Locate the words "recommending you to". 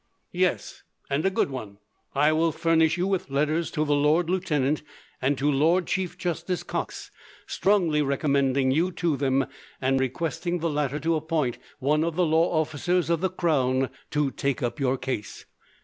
8.01-9.15